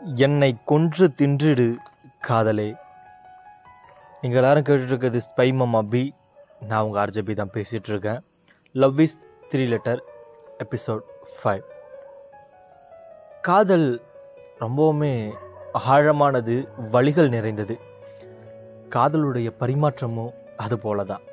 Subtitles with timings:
[0.00, 1.66] என்னை கொன்று தின்றிடு
[2.26, 2.68] காதலே.
[4.20, 6.02] நீங்கள் எல்லாரும் கேட்டுட்ருக்கிறது ஸ்பை மம்மா பி
[6.68, 8.20] நான் உங்கள் ஆர்ஜபி தான் பேசிகிட்ருக்கேன்
[8.72, 9.18] love is
[9.50, 10.00] three letter
[10.64, 11.02] episode
[11.36, 11.64] five
[13.42, 13.88] காதல்
[14.60, 15.14] ரொம்பவுமே
[15.94, 16.54] ஆழமானது
[16.90, 17.74] வழிகள் நிறைந்தது.
[18.94, 21.24] காதலுடைய பரிமாற்றமும் அது போல தான்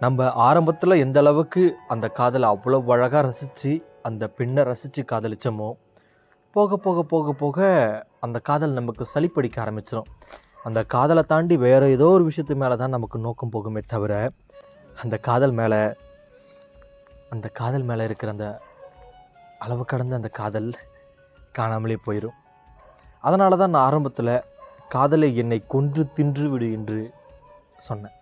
[0.00, 3.72] நம்ம ஆரம்பத்தில் எந்த அளவுக்கு அந்த காதலை அவ்வளோ அழகாக ரசித்து
[4.02, 5.70] அந்த பெண்ணை ரசித்து காதலிச்சோமோ
[6.56, 7.58] போக போக போக போக
[8.24, 10.08] அந்த காதல் நமக்கு சலிப்படிக்க ஆரம்பிச்சிடும்
[10.66, 14.12] அந்த காதலை தாண்டி வேறு ஏதோ ஒரு விஷயத்து மேலே தான் நமக்கு நோக்கம் போகுமே தவிர
[15.02, 15.80] அந்த காதல் மேலே
[17.34, 18.48] அந்த காதல் மேலே இருக்கிற அந்த
[19.64, 20.68] அளவு கடந்த அந்த காதல்
[21.58, 22.36] காணாமலே போயிடும்
[23.26, 24.34] அதனால தான் நான் ஆரம்பத்தில்
[24.94, 26.98] காதலை என்னை கொன்று தின்று விடு என்று
[27.88, 28.16] சொன்னேன்.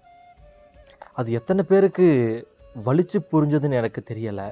[1.18, 2.06] அது எத்தனை பேருக்கு
[2.87, 4.46] வலிச்சு புரிஞ்சதுன்னு எனக்கு தெரியலை.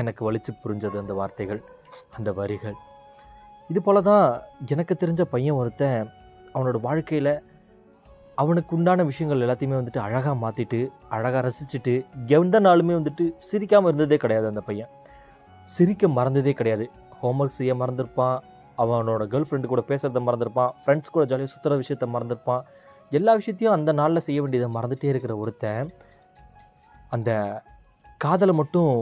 [0.00, 1.60] எனக்கு வலிச்சு புரிஞ்சது அந்த வார்த்தைகள்.
[2.16, 2.76] அந்த வரிகள்.
[3.70, 4.26] இது போல தான்
[4.74, 6.00] எனக்கு தெரிஞ்ச பையன் ஒருத்தன்
[6.54, 7.32] அவனோட வாழ்க்கையில்
[8.42, 10.80] அவனுக்கு உண்டான விஷயங்கள் எல்லாத்தையுமே வந்துட்டு அழகாக மாற்றிட்டு
[11.16, 11.94] அழகாக ரசிச்சுட்டு
[12.38, 14.90] எந்த நாளுமே வந்துட்டு சிரிக்காமல் இருந்ததே கிடையாது அந்த பையன்.
[15.74, 16.84] சிரிக்க மறந்ததே கிடையாது.
[17.22, 18.36] ஹோம்ஒர்க் செய்ய மறந்துருப்பான்
[18.78, 22.62] அவனோட கேர்ள் ஃப்ரெண்டு கூட பேசுகிறத மறந்துருப்பான் ஃப்ரெண்ட்ஸ் கூட ஜாலியாக சுற்றுற விஷயத்த மறந்துருப்பான்.
[23.12, 25.90] எல்லா விஷயத்தையும் அந்த நாளில் செய்ய வேண்டியதை மறந்துட்டே இருக்கிற ஒருத்தன்
[27.16, 27.30] அந்த
[28.24, 28.92] காதலை மட்டும்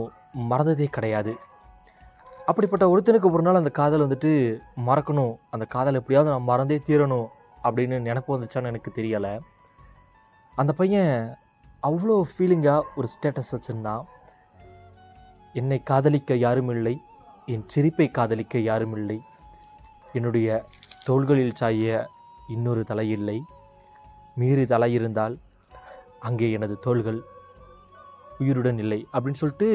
[0.51, 1.31] மறந்ததே கிடையாது.
[2.49, 4.31] அப்படிப்பட்ட ஒருத்தனுக்கு ஒரு நாள் அந்த காதல் வந்துட்டு
[4.85, 5.33] மறக்கணும்.
[5.51, 7.27] அந்த காதல் எப்படியாவது நான் மறந்தே தீரணும்
[7.63, 9.39] அப்படின்னு நினப்பு வந்துச்சான்னு எனக்கு தெரியலை.
[10.55, 11.35] அந்த பையன்
[11.83, 14.03] அவ்வளோ ஃபீலிங்காக ஒரு ஸ்டேட்டஸ் வச்சுருந்தான்.
[15.53, 17.01] என்னை காதலிக்க யாரும் இல்லை.
[17.45, 19.21] என் சிரிப்பை காதலிக்க யாரும் இல்லை.
[20.13, 20.65] என்னுடைய
[21.05, 22.07] தோள்களில் சாய
[22.49, 23.41] இன்னொரு தலை இல்லை.
[24.35, 25.37] மீறி தலை இருந்தால்
[26.19, 27.19] அங்கே எனது தோள்கள்
[28.39, 29.07] உயிருடன் இல்லை.
[29.13, 29.69] அப்படின்னு சொல்லிட்டு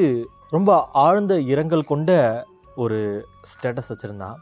[0.49, 2.11] ரொம்ப ஆழ்ந்த இரங்கல் கொண்ட
[2.75, 4.37] ஒரு ஸ்டேட்டஸ் வச்சுருந்தான்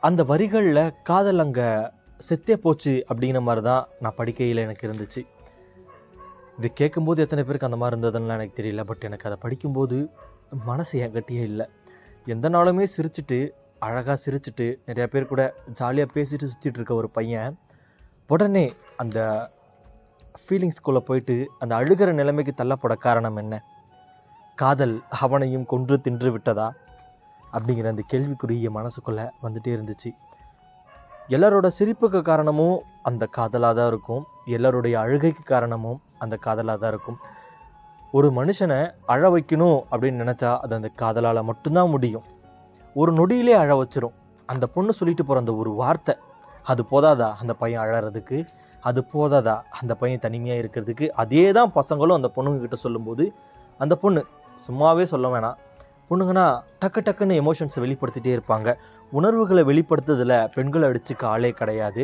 [0.00, 1.90] அந்த வரிகளில் காதல் அங்கே
[2.28, 5.26] செத்தே போச்சு அப்படிங்கிற மாதிரி தான் நான் படிக்கையில் எனக்கு இருந்துச்சு.
[6.58, 8.82] இது கேட்கும்போது எத்தனை பேருக்கு அந்த மாதிரி இருந்ததுன்னா எனக்கு தெரியல.
[8.84, 10.10] பட் எனக்கு அதை படிக்கும்போது
[10.64, 11.66] மனசு என் கட்டியே இல்லை.
[12.26, 13.48] எந்த நாளுமே சிரிச்சுட்டு
[13.78, 17.56] அழகாக சிரிச்சுட்டு நிறையா பேர் கூட ஜாலியாக பேசிட்டு சுற்றிட்டு இருக்க ஒரு பையன்
[18.26, 19.50] உடனே அந்த
[20.48, 23.62] ஃபீலிங்ஸ்குள்ளே போயிட்டு அந்த அழுகிற நிலைமைக்கு தள்ளப்பட காரணம் என்ன?
[24.54, 26.72] காதல் அவனையும் கொன்று தின்று விட்டதா?
[27.54, 30.10] அப்படிங்கிற அந்த கேள்விக்குரிய மனசுக்குள்ளே வந்துகிட்டே இருந்துச்சு.
[31.34, 32.78] எல்லாரோட சிரிப்புக்கு காரணமும்
[33.08, 34.22] அந்த காதலாக தான் இருக்கும்.
[34.56, 37.18] எல்லாருடைய அழுகைக்கு காரணமும் அந்த காதலாக தான் இருக்கும்.
[38.18, 38.80] ஒரு மனுஷனை
[39.12, 42.26] அழ வைக்கணும் அப்படின்னு நினச்சா அது அந்த காதலால் மட்டும்தான் முடியும்.
[43.00, 44.14] ஒரு நொடியிலே அழ வச்சிரும்.
[44.52, 46.14] அந்த பொண்ணு சொல்லிட்டு போகிற அந்த ஒரு வார்த்தை
[46.72, 48.38] அது போதாதா அந்த பையன் அழகிறதுக்கு
[48.88, 51.06] அது போதாதா அந்த பையன் தனிமையாக இருக்கிறதுக்கு?
[51.22, 53.24] அதே தான் பசங்களும் அந்த பொண்ணுங்கக்கிட்ட சொல்லும்போது
[53.80, 54.22] அந்த பொண்ணு
[54.66, 55.56] சும்மாவே சொல்ல வேணாம்.
[56.10, 56.46] பொண்ணுங்கன்னா
[56.82, 58.68] டக்கு டக்குன்னு எமோஷன்ஸை வெளிப்படுத்திட்டே இருப்பாங்க.
[59.18, 62.02] உணர்வுகளை வெளிப்படுத்துறதில் பெண்களை அடிச்சுக்க ஆளே கிடையாது.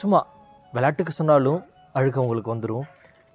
[0.00, 0.20] சும்மா
[0.74, 1.60] விளையாட்டுக்கு சொன்னாலும்
[1.98, 2.86] அழுக உங்களுக்கு வந்துடும்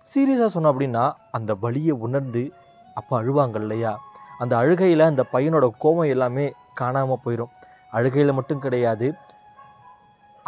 [0.07, 1.03] சீரியஸாக சொன்னோம் அப்படின்னா
[1.37, 2.43] அந்த வழியை உணர்ந்து
[2.99, 3.91] அப்போ அழுவாங்க இல்லையா?
[4.43, 6.45] அந்த அழுகையில் அந்த பையனோட கோபம் எல்லாமே
[6.79, 7.53] காணாமல் போயிடும்
[7.97, 9.07] அழுகையில் மட்டும் கிடையாது.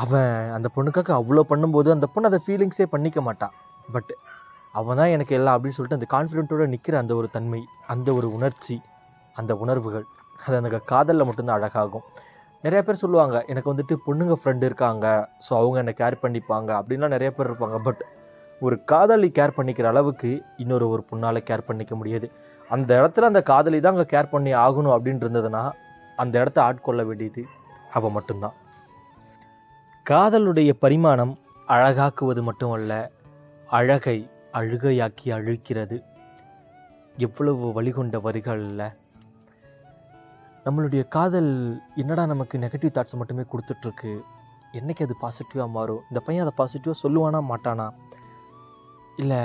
[0.04, 3.54] அவன் அந்த பொண்ணுக்காக அவ்வளோ பண்ணும்போது அந்த பொண்ணு அதை ஃபீலிங்ஸே பண்ணிக்க மாட்டான்
[3.96, 4.12] பட்
[4.80, 7.62] அவன் தான் எனக்கு எல்லாம் அப்படின்னு சொல்லிட்டு அந்த கான்ஃபிடென்ட்டோடு நிற்கிற அந்த ஒரு தன்மை
[7.94, 8.76] அந்த ஒரு உணர்ச்சி.
[9.42, 10.06] அந்த உணர்வுகள்.
[10.46, 12.06] அது அந்த காதலில் மட்டும்தான் அழகாகும்.
[12.64, 15.06] நிறைய பேர் சொல்லுவாங்க எனக்கு வந்துட்டு பொண்ணுங்க ஃப்ரெண்டு இருக்காங்க
[15.46, 17.78] ஸோ அவங்க என்னை கேர் பண்ணிப்பாங்க அப்படின்லாம் நிறைய பேர் இருப்பாங்க.
[17.88, 18.02] பட்
[18.62, 20.30] ஒரு காதலி கேர் பண்ணிக்கிற அளவுக்கு
[20.64, 22.28] இன்னொரு ஒரு பொண்ணால் கேர் பண்ணிக்க முடியாது.
[22.70, 25.64] அந்த இடத்துல அந்த காதலி தான் அங்கே கேர் பண்ணி ஆகணும் அப்படின்னு இருந்ததுன்னா
[26.24, 27.42] அந்த இடத்த ஆட்கொள்ள வேண்டியது
[27.98, 28.56] அவள் மட்டும்தான்.
[30.06, 31.34] காதலுடைய பரிமாணம்
[31.76, 32.94] அழகாக்குவது மட்டுமல்ல
[33.70, 34.18] அழகை
[34.60, 35.98] அழுகையாக்கி அழுக்கிறது
[37.26, 38.86] எவ்வளவு வழிகொண்ட வரிகளில்
[40.66, 41.50] நம்மளுடைய காதல்
[42.02, 44.14] என்னடா நமக்கு நெகட்டிவ் தாட்ஸ் மட்டுமே கொடுத்துட்ருக்கு?
[44.78, 46.02] என்றைக்கு அது பாசிட்டிவாக மாறும்?
[46.10, 47.86] இந்த பையன் அதை பாசிட்டிவாக சொல்லுவானா மாட்டானா?
[49.22, 49.40] இல்லை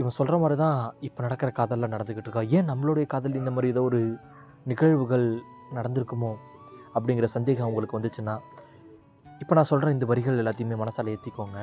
[0.00, 2.44] இவன் சொல்கிற மாதிரி தான் இப்போ நடக்கிற காதலில் நடந்துக்கிட்டு இருக்கா?
[2.56, 4.00] ஏன் நம்மளுடைய காதல் இந்த மாதிரி ஏதோ ஒரு
[4.70, 5.26] நிகழ்வுகள்
[5.78, 6.32] நடந்திருக்குமோ?
[6.96, 8.36] அப்படிங்கிற சந்தேகம் அவங்களுக்கு வந்துச்சுன்னா
[9.42, 11.60] இப்போ நான் சொல்கிற இந்த வரிகள் எல்லாத்தையுமே மனசால் ஏற்றிக்கோங்க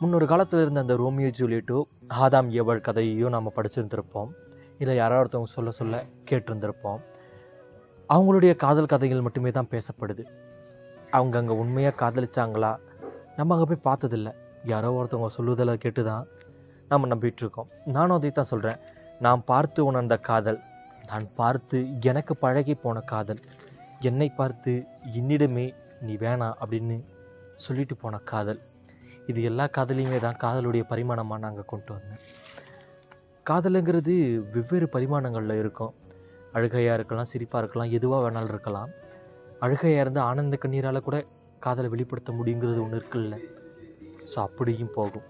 [0.00, 1.78] முன்னொரு காலத்தில் இருந்த அந்த ரோமியோ ஜூலியட்டோ
[2.24, 4.30] ஆதாம் ஏவல் கதையையும் நாம் படிச்சிருந்திருப்போம்.
[4.78, 7.00] இல்லை யாரோ ஒருத்தவங்க சொல்ல சொல்ல கேட்டிருந்திருப்போம்.
[8.12, 10.24] அவங்களுடைய காதல் கதைகள் மட்டுமே தான் பேசப்படுது.
[11.16, 12.72] அவங்க அங்கே உண்மையாக காதலிச்சாங்களா?
[13.38, 14.30] நம்ம அங்கே போய் பார்த்ததில்ல.
[14.72, 16.26] யாரோ ஒருத்தவங்க சொல்லுதலை கேட்டு தான்
[16.90, 17.70] நம்ம நம்பிட்டுருக்கோம்.
[17.96, 18.80] நானும் அதை தான் சொல்கிறேன்
[19.24, 20.60] நான் பார்த்து உணர்ந்த காதல்
[21.08, 21.78] நான் பார்த்து
[22.10, 23.40] எனக்கு பழகி போன காதல்
[24.08, 24.72] என்னை பார்த்து
[25.18, 25.66] என்னிடமே
[26.04, 26.96] நீ வேணாம் அப்படின்னு
[27.64, 28.60] சொல்லிட்டு போன காதல்.
[29.30, 32.22] இது எல்லா காதலையுமே தான் காதலுடைய பரிமாணமாக நாங்கள் கொண்டு வந்தேன்.
[33.50, 34.14] காதலுங்கிறது
[34.54, 35.94] வெவ்வேறு பரிமாணங்களில் இருக்கும்.
[36.56, 38.90] அழுகையாக இருக்கலாம் சிரிப்பாக இருக்கலாம் எதுவாக வேணாலும் இருக்கலாம்.
[39.64, 41.18] அழுகையாக இருந்து ஆனந்த கண்ணீரால் கூட
[41.64, 43.36] காதலை வெளிப்படுத்த முடியுங்கிறது ஒன்று இருக்குல்ல.
[44.30, 45.26] ஸோ அப்படியும் போகும்.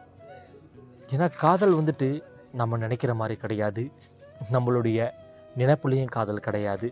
[1.14, 2.08] ஏன்னா காதல் வந்துட்டு
[2.60, 3.82] நம்ம நினைக்கிற மாதிரி கிடையாது.
[4.54, 4.98] நம்மளுடைய
[5.60, 6.88] நினைப்புலேயும் காதல் கிடையாது.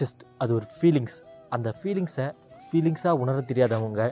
[0.00, 1.18] ஜஸ்ட் அது ஒரு ஃபீலிங்ஸ்
[1.56, 2.26] அந்த ஃபீலிங்ஸை
[2.66, 4.02] ஃபீலிங்ஸாக உணர தெரியாதவங்க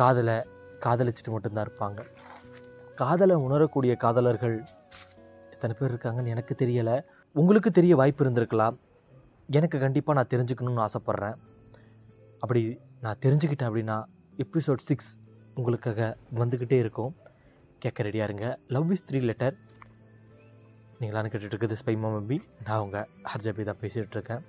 [0.00, 0.36] காதலை
[0.84, 2.00] காதலிச்சுட்டு மட்டும்தான் இருப்பாங்க.
[3.00, 4.56] காதலை உணரக்கூடிய காதலர்கள்
[5.54, 6.96] எத்தனை பேர் இருக்காங்கன்னு எனக்கு தெரியலை.
[7.34, 8.76] உங்களுக்கு தெரிய வாய்ப்பு இருந்திருக்கலாம்.
[9.56, 11.36] எனக்கு கண்டிப்பாக நான் தெரிஞ்சுக்கணும்னு ஆசைப்பட்றேன்.
[12.42, 13.98] அப்படி நான் தெரிஞ்சுக்கிட்டேன் அப்படின்னா
[14.44, 15.10] எபிசோட் சிக்ஸ்
[15.54, 17.12] உங்களுக்காக வந்துக்கிட்டே இருக்கும்.
[17.78, 18.58] கேட்க ரெடியாக இருங்க.
[18.76, 19.56] லவ் இஸ் த்ரீ லெட்டர்
[21.00, 24.44] நீங்களான்னு கேட்டுட்ருக்குது ஸ்பை மம்பி நான் உங்கள் ஹர்ஜபி தான் பேசிகிட்ருக்கேன்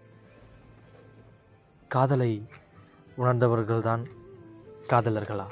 [1.88, 2.32] காதலை
[3.22, 4.04] உணர்ந்தவர்கள் தான்
[4.92, 5.48] காதலர்களா?